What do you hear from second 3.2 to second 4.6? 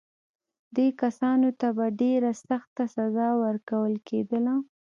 ورکول کېدله.